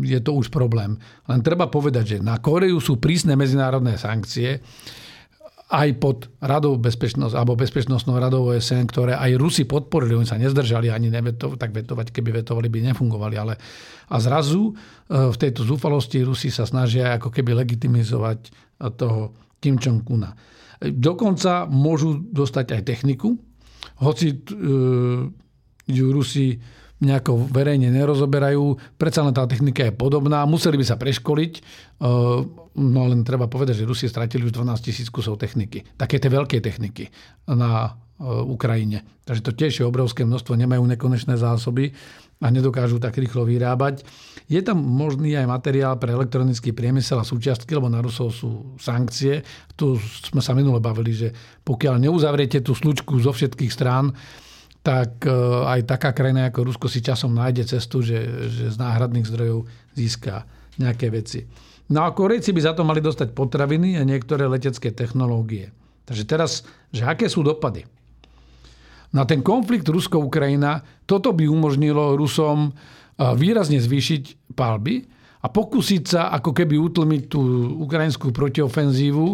[0.06, 0.96] je to už problém.
[1.28, 4.62] Len treba povedať, že na Koreju sú prísne medzinárodné sankcie,
[5.66, 10.94] aj pod radou bezpečnosť, alebo bezpečnostnou radou OSN, ktoré aj Rusi podporili, oni sa nezdržali
[10.94, 13.36] ani nevetovať, tak vetovať, keby vetovali, by nefungovali.
[13.36, 13.58] Ale,
[14.06, 14.74] a zrazu e,
[15.10, 18.54] v tejto zúfalosti Rusi sa snažia ako keby legitimizovať
[18.94, 20.38] toho Kim Jong-una.
[20.86, 23.34] Dokonca môžu dostať aj techniku,
[24.06, 24.38] hoci e,
[25.90, 26.62] ju Rusi
[27.06, 28.98] nejako verejne nerozoberajú.
[28.98, 30.44] Predsa len tá technika je podobná.
[30.50, 31.54] Museli by sa preškoliť.
[32.76, 35.88] No len treba povedať, že Rusie stratili už 12 tisíc kusov techniky.
[35.96, 37.08] Také tie veľké techniky
[37.48, 37.92] na e,
[38.28, 39.24] Ukrajine.
[39.24, 40.60] Takže to tiež je obrovské množstvo.
[40.60, 41.96] Nemajú nekonečné zásoby
[42.44, 44.04] a nedokážu tak rýchlo vyrábať.
[44.52, 49.40] Je tam možný aj materiál pre elektronický priemysel a súčiastky, lebo na Rusov sú sankcie.
[49.80, 49.96] Tu
[50.28, 51.32] sme sa minule bavili, že
[51.64, 54.12] pokiaľ neuzavriete tú slučku zo všetkých strán,
[54.86, 55.34] tak e,
[55.66, 58.22] aj taká krajina ako Rusko si časom nájde cestu, že,
[58.54, 59.66] že z náhradných zdrojov
[59.98, 60.46] získa
[60.78, 61.50] nejaké veci.
[61.90, 65.74] No a Korejci by za to mali dostať potraviny a niektoré letecké technológie.
[66.06, 66.62] Takže teraz,
[66.94, 67.90] že aké sú dopady?
[69.10, 72.72] Na ten konflikt Rusko-Ukrajina, toto by umožnilo Rusom e,
[73.34, 75.02] výrazne zvýšiť palby
[75.42, 77.42] a pokúsiť sa ako keby utlmiť tú
[77.82, 79.26] ukrajinskú protiofenzívu,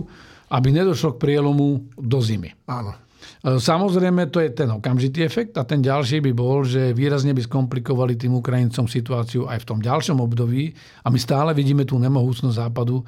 [0.47, 2.55] aby nedošlo k prielomu do zimy.
[2.71, 2.95] Áno.
[3.21, 7.41] E, samozrejme, to je ten okamžitý efekt a ten ďalší by bol, že výrazne by
[7.45, 10.73] skomplikovali tým Ukrajincom situáciu aj v tom ďalšom období
[11.05, 13.05] a my stále vidíme tú nemohúcnosť západu, e,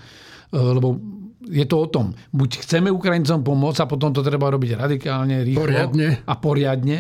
[0.57, 0.97] lebo
[1.47, 5.67] je to o tom, buď chceme Ukrajincom pomôcť a potom to treba robiť radikálne, rýchlo
[5.67, 6.07] poriadne.
[6.23, 6.97] a poriadne,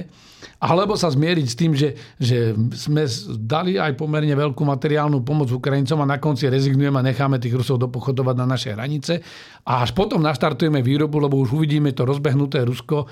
[0.59, 3.07] alebo sa zmieriť s tým, že, že sme
[3.39, 7.79] dali aj pomerne veľkú materiálnu pomoc Ukrajincom a na konci rezignujeme a necháme tých Rusov
[7.79, 9.23] dopochodovať na naše hranice
[9.63, 13.07] a až potom naštartujeme výrobu, lebo už uvidíme to rozbehnuté Rusko,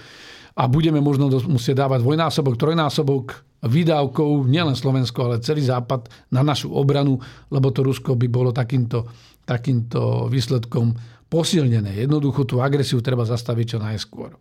[0.51, 3.25] a budeme možno musieť dávať dvojnásobok, trojnásobok
[3.63, 7.21] výdavkov, nielen Slovensko, ale celý Západ na našu obranu,
[7.53, 9.07] lebo to Rusko by bolo takýmto,
[9.47, 10.91] takýmto výsledkom
[11.31, 11.95] posilnené.
[11.95, 14.35] Jednoducho tú agresiu treba zastaviť čo najskôr.
[14.35, 14.37] E,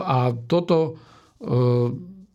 [0.00, 0.92] a toto e,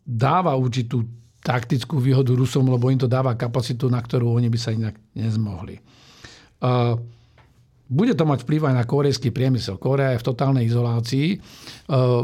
[0.06, 1.02] dáva určitú
[1.42, 5.82] taktickú výhodu Rusom, lebo im to dáva kapacitu, na ktorú oni by sa inak nezmohli.
[7.92, 9.76] Bude to mať vplyv aj na korejský priemysel.
[9.76, 11.36] Korea je v totálnej izolácii.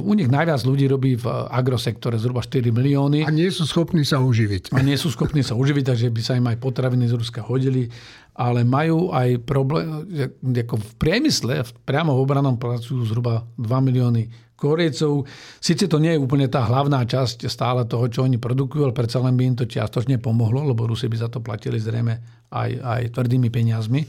[0.01, 3.29] U nich najviac ľudí robí v agrosektore zhruba 4 milióny.
[3.29, 4.73] A nie sú schopní sa uživiť.
[4.73, 7.93] A nie sú schopní sa uživiť, takže by sa im aj potraviny z Ruska hodili
[8.39, 10.07] ale majú aj problém,
[10.47, 15.27] ako v priemysle, priamo v obranom pracujú zhruba 2 milióny Korejcov.
[15.59, 19.19] Sice to nie je úplne tá hlavná časť stále toho, čo oni produkujú, ale predsa
[19.23, 22.15] len by im to čiastočne pomohlo, lebo Rusi by za to platili zrejme
[22.55, 24.03] aj, aj tvrdými peniazmi.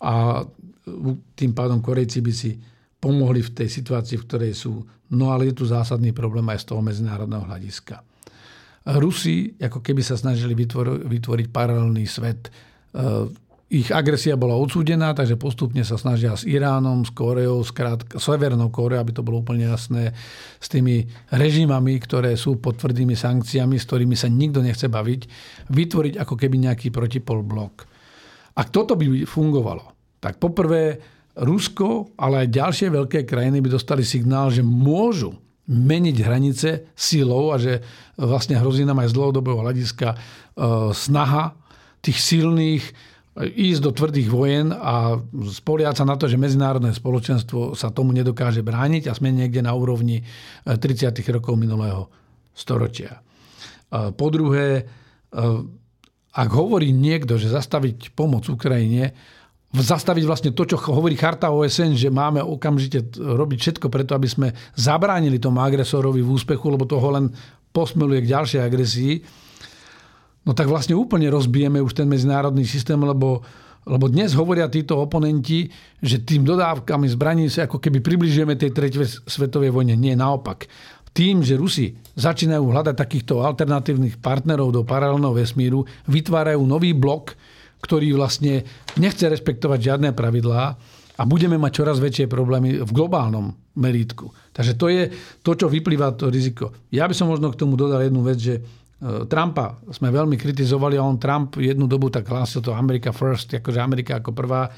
[0.00, 0.42] A
[1.34, 2.56] tým pádom Korejci by si
[2.98, 4.80] pomohli v tej situácii, v ktorej sú.
[5.12, 8.00] No ale je tu zásadný problém aj z toho medzinárodného hľadiska.
[9.00, 12.52] Rusi ako keby sa snažili vytvoriť paralelný svet,
[12.94, 13.26] Eh,
[13.74, 17.74] ich agresia bola odsúdená, takže postupne sa snažia s Iránom, s Koreou, s
[18.22, 20.14] Severnou Koreou, aby to bolo úplne jasné,
[20.62, 21.02] s tými
[21.34, 25.20] režimami, ktoré sú pod tvrdými sankciami, s ktorými sa nikto nechce baviť,
[25.74, 27.90] vytvoriť ako keby nejaký protipol blok.
[28.54, 30.98] Ak toto by fungovalo, tak poprvé
[31.34, 35.34] Rusko, ale aj ďalšie veľké krajiny by dostali signál, že môžu
[35.66, 37.82] meniť hranice silou a že
[38.14, 40.18] vlastne hrozí nám aj z dlhodobého hľadiska eh,
[40.94, 41.56] snaha
[42.04, 42.84] tých silných
[43.34, 48.62] ísť do tvrdých vojen a spoliať sa na to, že medzinárodné spoločenstvo sa tomu nedokáže
[48.62, 50.22] brániť a sme niekde na úrovni
[50.62, 51.10] 30.
[51.10, 52.06] Eh, rokov minulého
[52.54, 53.18] storočia.
[53.90, 54.86] Po druhé,
[56.34, 59.14] ak hovorí niekto, že zastaviť pomoc Ukrajine,
[59.74, 64.48] zastaviť vlastne to, čo hovorí charta OSN, že máme okamžite robiť všetko preto, aby sme
[64.78, 67.26] zabránili tomu agresorovi v úspechu, lebo toho len
[67.74, 69.14] posmeluje k ďalšej agresii,
[70.46, 73.42] no tak vlastne úplne rozbijeme už ten medzinárodný systém, lebo,
[73.82, 75.66] lebo dnes hovoria títo oponenti,
[75.98, 79.98] že tým dodávkami zbraní sa ako keby približujeme tej tretej svetovej vojne.
[79.98, 80.70] Nie, naopak.
[81.14, 87.38] Tým, že Rusi začínajú hľadať takýchto alternatívnych partnerov do paralelného vesmíru, vytvárajú nový blok,
[87.80, 88.66] ktorý vlastne
[88.98, 90.64] nechce respektovať žiadne pravidlá
[91.14, 94.34] a budeme mať čoraz väčšie problémy v globálnom merítku.
[94.50, 95.02] Takže to je
[95.46, 96.74] to, čo vyplýva to riziko.
[96.90, 98.58] Ja by som možno k tomu dodal jednu vec, že
[99.04, 103.52] E, Trumpa sme veľmi kritizovali a on Trump jednu dobu tak hlásil to America first,
[103.52, 104.70] akože Amerika ako prvá.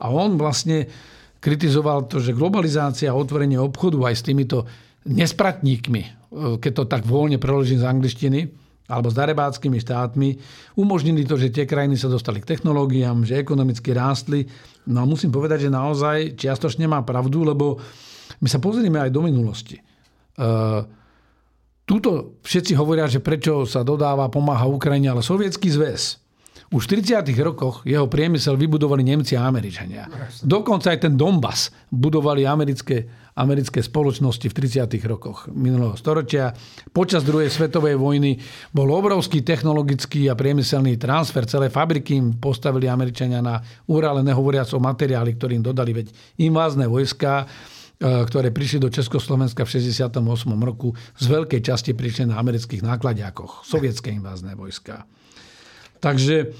[0.00, 0.88] A on vlastne
[1.42, 4.64] kritizoval to, že globalizácia a otvorenie obchodu aj s týmito
[5.06, 6.10] nespratníkmi, e,
[6.58, 8.40] keď to tak voľne preložím z angličtiny,
[8.86, 10.28] alebo s darebáckými štátmi,
[10.78, 14.46] umožnili to, že tie krajiny sa dostali k technológiám, že ekonomicky rástli.
[14.86, 17.82] No a musím povedať, že naozaj čiastočne má pravdu, lebo
[18.38, 19.82] my sa pozrieme aj do minulosti.
[20.38, 20.86] Uh,
[21.86, 26.18] Tuto všetci hovoria, že prečo sa dodáva, pomáha Ukrajine, ale Sovietský zväz
[26.72, 27.30] už v 30.
[27.42, 30.10] rokoch jeho priemysel vybudovali Nemci a Američania.
[30.42, 33.06] Dokonca aj ten Donbass budovali americké,
[33.38, 34.90] americké spoločnosti v 30.
[35.06, 36.50] rokoch minulého storočia.
[36.90, 38.40] Počas druhej svetovej vojny
[38.74, 41.46] bol obrovský technologický a priemyselný transfer.
[41.46, 46.10] Celé fabriky im postavili Američania na Urale, nehovoriac o materiáli, ktorým dodali veď
[46.42, 47.46] invázne vojska
[47.96, 50.20] E, ktoré prišli do Československa v 68.
[50.60, 55.08] roku, z veľkej časti prišli na amerických nákladiakoch, sovietské invázne vojska.
[56.06, 56.54] Takže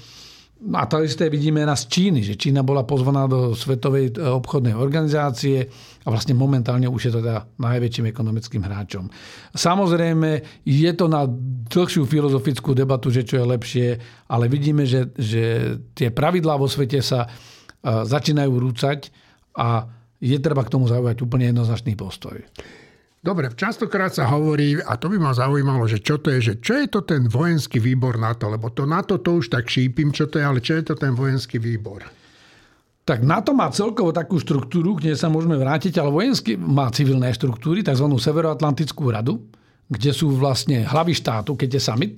[0.73, 4.73] a to isté vidíme na z Číny, že Čína bola pozvaná do Svetovej e, obchodnej
[4.73, 5.69] organizácie
[6.01, 9.05] a vlastne momentálne už je to teda najväčším ekonomickým hráčom.
[9.53, 11.29] Samozrejme, je to na
[11.69, 13.87] dlhšiu filozofickú debatu, že čo je lepšie,
[14.33, 17.29] ale vidíme, že, že tie pravidlá vo svete sa e,
[17.85, 19.13] začínajú rúcať
[19.61, 19.85] a
[20.17, 22.41] je treba k tomu zaujať úplne jednoznačný postoj.
[23.27, 26.79] Dobre, častokrát sa hovorí, a to by ma zaujímalo, že čo to je, že čo
[26.79, 30.39] je to ten vojenský výbor NATO, lebo to NATO to už tak šípim, čo to
[30.39, 32.07] je, ale čo je to ten vojenský výbor?
[33.03, 37.83] Tak NATO má celkovo takú štruktúru, kde sa môžeme vrátiť, ale vojenský má civilné štruktúry,
[37.83, 38.07] tzv.
[38.07, 39.43] Severoatlantickú radu,
[39.91, 42.15] kde sú vlastne hlavy štátu, keď je summit,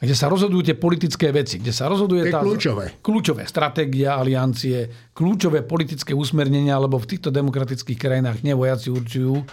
[0.00, 2.40] kde sa rozhodujú tie politické veci, kde sa rozhoduje tá...
[2.40, 2.96] Kľúčové.
[3.04, 3.44] Kľúčové.
[3.44, 9.44] Stratégia, aliancie, kľúčové politické usmernenia, lebo v týchto demokratických krajinách nie vojaci určujú,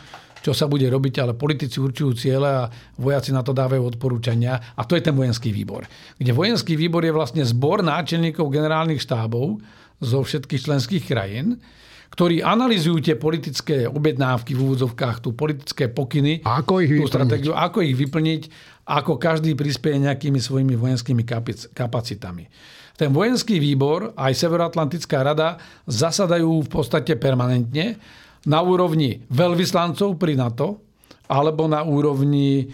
[0.44, 2.68] čo sa bude robiť, ale politici určujú ciele a
[3.00, 4.60] vojaci na to dávajú odporúčania.
[4.76, 5.88] A to je ten vojenský výbor.
[6.20, 9.64] Kde vojenský výbor je vlastne zbor náčelníkov generálnych štábov
[10.04, 11.64] zo všetkých členských krajín,
[12.12, 17.56] ktorí analizujú tie politické objednávky v úvodzovkách, tú politické pokyny, a ako ich tú stratégiu,
[17.56, 18.42] ako ich vyplniť,
[18.84, 21.24] ako každý prispieje nejakými svojimi vojenskými
[21.72, 22.52] kapacitami.
[22.94, 25.58] Ten vojenský výbor, aj Severoatlantická rada
[25.90, 27.98] zasadajú v podstate permanentne
[28.44, 30.84] na úrovni veľvyslancov pri NATO,
[31.32, 32.68] alebo na úrovni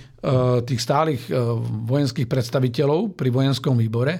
[0.66, 1.30] tých stálych
[1.86, 4.20] vojenských predstaviteľov pri vojenskom výbore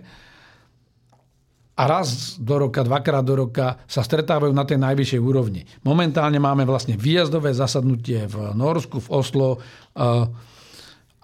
[1.80, 5.64] a raz do roka, dvakrát do roka sa stretávajú na tej najvyššej úrovni.
[5.84, 9.60] Momentálne máme vlastne výjazdové zasadnutie v Norsku, v Oslo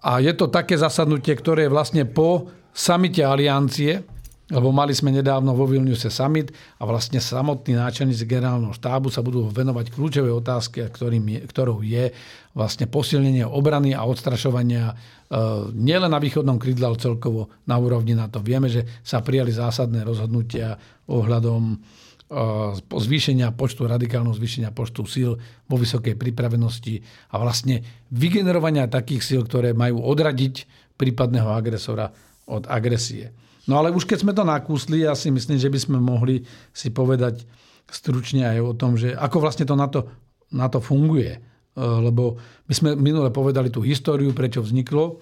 [0.01, 4.03] a je to také zasadnutie, ktoré je vlastne po samite aliancie,
[4.45, 9.49] lebo mali sme nedávno vo Vilniuse summit a vlastne samotní náčelníci generálneho štábu sa budú
[9.49, 12.13] venovať kľúčové otázke, ktorým je, ktorou je
[12.53, 14.95] vlastne posilnenie obrany a odstrašovania e,
[15.73, 18.37] nielen na východnom krídle, ale celkovo na úrovni NATO.
[18.37, 20.77] Vieme, že sa prijali zásadné rozhodnutia
[21.09, 21.75] ohľadom e,
[22.85, 27.01] zvýšenia počtu, radikálneho zvýšenia počtu síl vo vysokej pripravenosti
[27.33, 27.81] a vlastne
[28.13, 30.69] vygenerovania takých síl, ktoré majú odradiť
[31.01, 32.13] prípadného agresora
[32.45, 33.33] od agresie.
[33.65, 36.93] No ale už keď sme to nakúsli, ja si myslím, že by sme mohli si
[36.93, 37.45] povedať
[37.89, 40.09] stručne aj o tom, že ako vlastne to na to,
[40.53, 41.37] na to funguje.
[41.37, 41.39] E,
[41.81, 42.37] lebo
[42.69, 45.21] my sme minule povedali tú históriu, prečo vzniklo.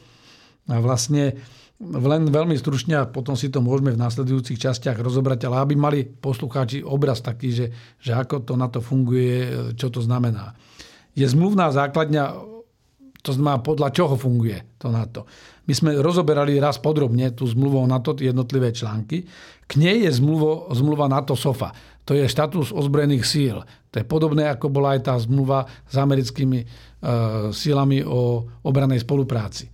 [0.71, 1.39] A vlastne
[1.83, 5.99] len veľmi stručne a potom si to môžeme v následujúcich častiach rozobrať, ale aby mali
[6.07, 7.65] poslucháči obraz taký, že,
[7.99, 10.55] že ako to na to funguje, e, čo to znamená.
[11.15, 12.52] Je zmluvná základňa
[13.23, 15.23] to znamená, podľa čoho funguje to NATO.
[15.63, 19.23] My sme rozoberali raz podrobne tú zmluvu o NATO, jednotlivé články.
[19.63, 21.71] K nej je zmluvo, zmluva NATO SOFA.
[22.03, 23.63] To je štatus ozbrojených síl.
[23.63, 26.65] To je podobné, ako bola aj tá zmluva s americkými e,
[27.55, 29.71] sílami o obranej spolupráci.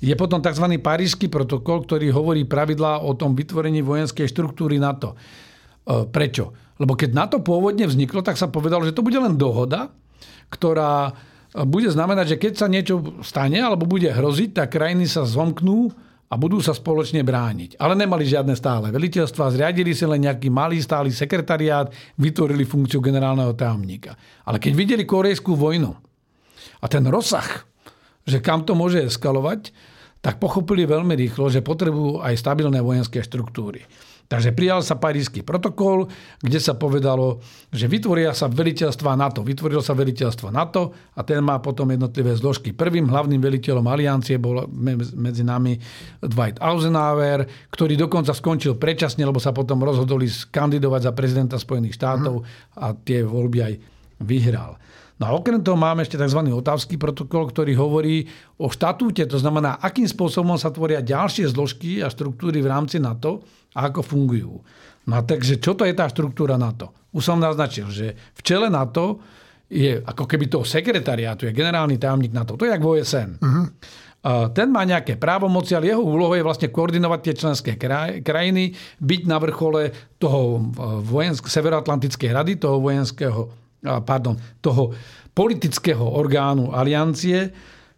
[0.00, 0.80] Je potom tzv.
[0.80, 5.12] parížský protokol, ktorý hovorí pravidlá o tom vytvorení vojenskej štruktúry NATO.
[5.12, 6.72] E, prečo?
[6.80, 9.92] Lebo keď NATO pôvodne vzniklo, tak sa povedalo, že to bude len dohoda,
[10.48, 11.12] ktorá
[11.54, 15.90] bude znamenať, že keď sa niečo stane alebo bude hroziť, tak krajiny sa zomknú
[16.30, 17.74] a budú sa spoločne brániť.
[17.82, 23.50] Ale nemali žiadne stále veliteľstva, zriadili si len nejaký malý stály sekretariát, vytvorili funkciu generálneho
[23.58, 24.14] tajomníka.
[24.46, 25.90] Ale keď videli korejskú vojnu
[26.80, 27.66] a ten rozsah,
[28.22, 29.74] že kam to môže eskalovať,
[30.22, 33.82] tak pochopili veľmi rýchlo, že potrebujú aj stabilné vojenské štruktúry.
[34.30, 36.06] Takže prijal sa parížský protokol,
[36.38, 37.42] kde sa povedalo,
[37.74, 39.42] že vytvoria sa veliteľstva NATO.
[39.42, 42.70] Vytvorilo sa veliteľstvo NATO a ten má potom jednotlivé zložky.
[42.70, 44.70] Prvým hlavným veliteľom aliancie bol
[45.18, 45.74] medzi nami
[46.22, 47.42] Dwight Eisenhower,
[47.74, 52.46] ktorý dokonca skončil predčasne, lebo sa potom rozhodli kandidovať za prezidenta Spojených štátov
[52.78, 53.74] a tie voľby aj
[54.22, 54.78] vyhral.
[55.20, 56.40] No a okrem toho máme ešte tzv.
[56.48, 58.24] otávsky protokol, ktorý hovorí
[58.56, 63.44] o štatúte, to znamená, akým spôsobom sa tvoria ďalšie zložky a štruktúry v rámci NATO
[63.76, 64.64] a ako fungujú.
[65.04, 66.96] No a takže čo to je tá štruktúra NATO?
[67.12, 69.20] Už som naznačil, že v čele NATO
[69.68, 72.56] je ako keby toho sekretariátu, je generálny tajomník NATO.
[72.56, 73.30] To je jak v OSN.
[73.38, 73.66] Uh-huh.
[74.56, 77.72] Ten má nejaké právomoci, ale jeho úlohou je vlastne koordinovať tie členské
[78.24, 80.64] krajiny, byť na vrchole toho
[81.04, 84.92] vojensk- Severoatlantickej rady, toho vojenského pardon, toho
[85.32, 87.48] politického orgánu aliancie.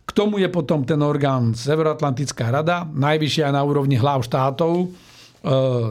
[0.03, 4.87] K tomu je potom ten orgán Severoatlantická rada, najvyššia na úrovni hlav štátov e,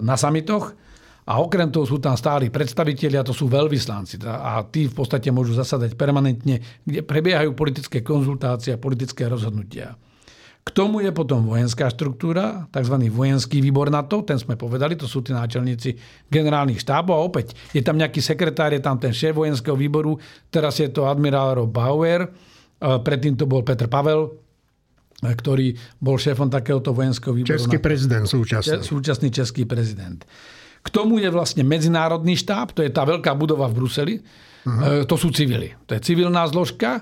[0.03, 0.75] na samitoch.
[1.21, 4.19] A okrem toho sú tam stáli predstavitelia, to sú veľvyslanci.
[4.25, 9.95] A tí v podstate môžu zasadať permanentne, kde prebiehajú politické konzultácie a politické rozhodnutia.
[10.61, 12.95] K tomu je potom vojenská štruktúra, tzv.
[13.09, 15.97] vojenský výbor NATO, ten sme povedali, to sú tí náčelníci
[16.29, 20.21] generálnych štábov a opäť je tam nejaký sekretár, je tam ten šéf vojenského výboru,
[20.53, 22.29] teraz je to admirál Rob Bauer,
[22.77, 24.37] predtým to bol Petr Pavel,
[25.21, 27.57] ktorý bol šéfom takéhoto vojenského výboru.
[27.57, 27.85] Český NATO.
[27.85, 28.85] prezident súčasný.
[28.85, 30.21] Súčasný český prezident.
[30.81, 34.15] K tomu je vlastne medzinárodný štáb, to je tá veľká budova v Bruseli.
[34.61, 35.05] Uh-huh.
[35.09, 35.73] To sú civili.
[35.89, 37.01] To je civilná zložka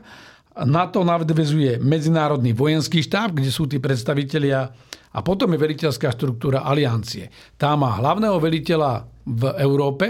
[0.66, 4.72] na to nadvezuje medzinárodný vojenský štáb, kde sú tí predstavitelia
[5.10, 7.32] a potom je veliteľská štruktúra aliancie.
[7.58, 10.06] Tá má hlavného veliteľa v Európe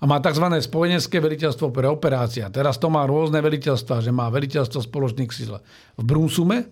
[0.00, 0.46] a má tzv.
[0.58, 2.50] spojenecké veliteľstvo pre operácia.
[2.50, 5.54] Teraz to má rôzne veliteľstva, že má veliteľstvo spoločných síl
[5.96, 6.66] v Brunsume,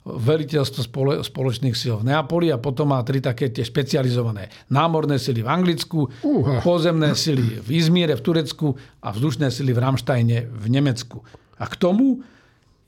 [0.00, 0.80] veliteľstvo
[1.20, 4.48] spoločných síl v Neapoli a potom má tri také tie špecializované.
[4.72, 6.64] Námorné sily v Anglicku, uh.
[6.64, 8.72] pozemné sily v Izmíre v Turecku
[9.04, 11.20] a vzdušné sily v Ramštajne v Nemecku.
[11.60, 12.24] A k tomu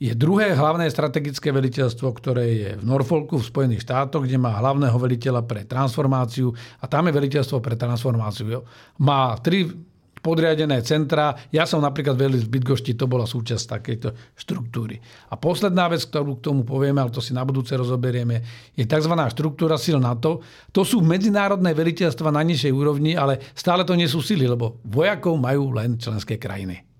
[0.03, 4.99] je druhé hlavné strategické veliteľstvo, ktoré je v Norfolku v Spojených štátoch, kde má hlavného
[4.99, 6.51] veliteľa pre transformáciu
[6.83, 8.67] a tam je veliteľstvo pre transformáciu.
[8.99, 9.71] Má tri
[10.19, 11.35] podriadené centra.
[11.51, 14.99] Ja som napríklad velil v Bydgošti, to bola súčasť takejto štruktúry.
[15.31, 18.43] A posledná vec, ktorú k tomu povieme, ale to si na budúce rozoberieme,
[18.75, 19.13] je tzv.
[19.15, 20.43] štruktúra sil NATO.
[20.75, 25.35] To sú medzinárodné veliteľstva na nižšej úrovni, ale stále to nie sú sily, lebo vojakov
[25.39, 26.92] majú len členské krajiny.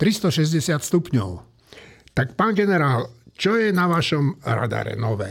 [0.00, 1.30] 360 stupňov.
[2.16, 5.28] Tak pán generál, čo je na vašom radare nové?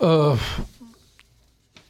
[0.00, 0.32] Uh,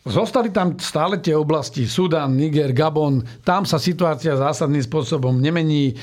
[0.00, 5.92] Zostali tam stále tie oblasti, Sudan, Niger, Gabon, tam sa situácia zásadným spôsobom nemení.
[5.92, 5.94] E,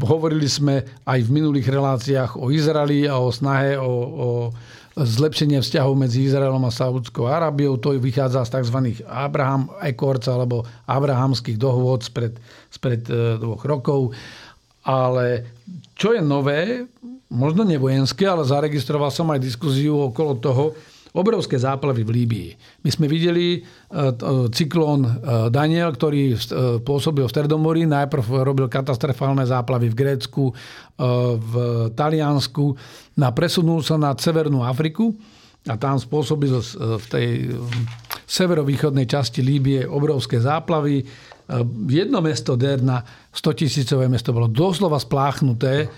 [0.00, 4.28] hovorili sme aj v minulých reláciách o Izraeli a o snahe o, o
[4.96, 7.76] zlepšenie vzťahov medzi Izraelom a Saudskou Arábiou.
[7.76, 8.78] To vychádza z tzv.
[9.04, 12.40] Abraham Accords alebo Abrahamských dohôd spred,
[12.72, 14.16] spred e, dvoch rokov.
[14.84, 15.48] Ale
[15.96, 16.84] čo je nové,
[17.32, 20.64] možno nevojenské, ale zaregistroval som aj diskuziu okolo toho,
[21.14, 22.48] obrovské záplavy v Líbii.
[22.82, 23.60] My sme videli e,
[24.50, 25.10] cyklón e,
[25.46, 26.36] Daniel, ktorý e,
[26.82, 27.86] pôsobil v Stredomorí.
[27.86, 30.50] Najprv robil katastrofálne záplavy v Grécku,
[31.38, 31.52] v
[31.94, 32.74] Taliansku.
[33.18, 35.14] Na presunul sa na Severnú Afriku
[35.70, 36.54] a tam spôsobil
[36.98, 37.28] v tej
[38.26, 41.02] severovýchodnej časti Líbie obrovské záplavy.
[41.88, 45.92] Jedno mesto Derna, 100 tisícové mesto, bolo doslova spláchnuté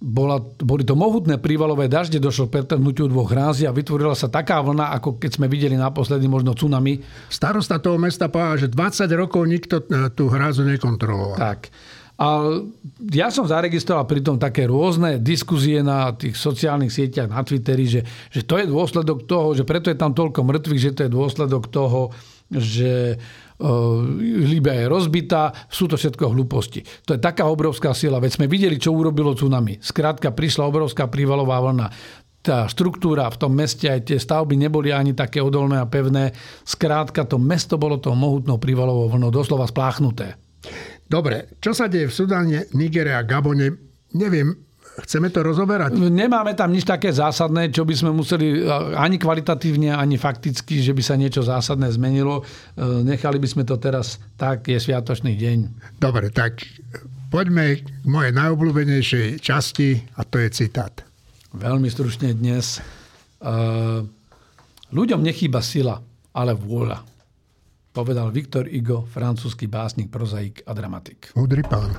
[0.00, 4.64] bola, boli to mohutné prívalové dažde, došlo k pretrhnutiu dvoch hrází a vytvorila sa taká
[4.64, 7.04] vlna, ako keď sme videli naposledy možno tsunami.
[7.28, 11.36] Starosta toho mesta povedal, že 20 rokov nikto e, tú hrázu nekontroloval.
[11.36, 11.68] Tak.
[12.20, 12.28] A
[13.12, 18.00] ja som zaregistroval pritom také rôzne diskuzie na tých sociálnych sieťach, na Twitteri, že,
[18.32, 21.68] že to je dôsledok toho, že preto je tam toľko mŕtvych, že to je dôsledok
[21.72, 22.12] toho,
[22.52, 23.20] že
[24.48, 26.80] Líbia je rozbitá, sú to všetko hlúposti.
[27.04, 29.78] To je taká obrovská sila, veď sme videli, čo urobilo tsunami.
[29.84, 31.86] Skrátka, prišla obrovská prívalová vlna
[32.40, 36.32] tá štruktúra v tom meste, aj tie stavby neboli ani také odolné a pevné.
[36.64, 40.40] Skrátka, to mesto bolo to mohutnou prívalovou vlnou doslova spláchnuté.
[41.04, 43.76] Dobre, čo sa deje v Sudáne, Nigere a Gabone,
[44.16, 44.69] neviem,
[45.04, 45.96] Chceme to rozoberať?
[45.96, 51.02] Nemáme tam nič také zásadné, čo by sme museli ani kvalitatívne, ani fakticky, že by
[51.02, 52.40] sa niečo zásadné zmenilo.
[52.40, 55.58] E, nechali by sme to teraz tak, je sviatočný deň.
[55.98, 56.62] Dobre, tak
[57.32, 60.92] poďme k mojej najobľúbenejšej časti a to je citát.
[61.56, 62.78] Veľmi stručne dnes.
[62.78, 62.80] E,
[64.92, 65.98] ľuďom nechýba sila,
[66.36, 67.02] ale vôľa.
[67.90, 71.34] Povedal Viktor Igo, francúzsky básnik, prozaik a dramatik.
[71.34, 71.90] Udri pán.